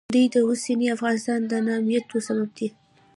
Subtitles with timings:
[0.13, 2.67] دوی د اوسني افغانستان د ناامنیو سبب دي